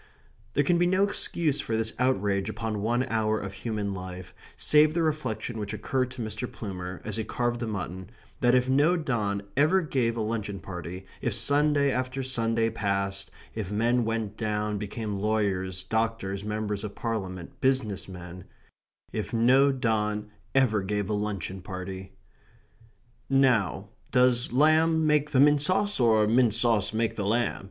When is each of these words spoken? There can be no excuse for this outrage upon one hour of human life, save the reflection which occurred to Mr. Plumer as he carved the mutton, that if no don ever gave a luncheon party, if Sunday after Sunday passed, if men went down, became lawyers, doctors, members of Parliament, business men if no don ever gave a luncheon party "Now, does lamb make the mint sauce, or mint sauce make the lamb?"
There 0.53 0.63
can 0.63 0.79
be 0.79 0.87
no 0.87 1.03
excuse 1.03 1.61
for 1.61 1.77
this 1.77 1.93
outrage 1.99 2.49
upon 2.49 2.81
one 2.81 3.03
hour 3.03 3.39
of 3.39 3.53
human 3.53 3.93
life, 3.93 4.33
save 4.57 4.95
the 4.95 5.03
reflection 5.03 5.59
which 5.59 5.73
occurred 5.75 6.09
to 6.09 6.23
Mr. 6.23 6.51
Plumer 6.51 7.03
as 7.05 7.17
he 7.17 7.23
carved 7.23 7.59
the 7.59 7.67
mutton, 7.67 8.09
that 8.39 8.55
if 8.55 8.67
no 8.67 8.97
don 8.97 9.43
ever 9.55 9.81
gave 9.81 10.17
a 10.17 10.21
luncheon 10.21 10.59
party, 10.59 11.05
if 11.21 11.35
Sunday 11.35 11.91
after 11.91 12.23
Sunday 12.23 12.71
passed, 12.71 13.29
if 13.53 13.69
men 13.71 14.03
went 14.03 14.37
down, 14.37 14.79
became 14.79 15.19
lawyers, 15.19 15.83
doctors, 15.83 16.43
members 16.43 16.83
of 16.83 16.95
Parliament, 16.95 17.61
business 17.61 18.09
men 18.09 18.45
if 19.13 19.31
no 19.35 19.71
don 19.71 20.31
ever 20.55 20.81
gave 20.81 21.11
a 21.11 21.13
luncheon 21.13 21.61
party 21.61 22.13
"Now, 23.29 23.89
does 24.09 24.51
lamb 24.51 25.05
make 25.05 25.29
the 25.29 25.39
mint 25.39 25.61
sauce, 25.61 25.99
or 25.99 26.25
mint 26.25 26.55
sauce 26.55 26.91
make 26.91 27.15
the 27.17 27.27
lamb?" 27.27 27.59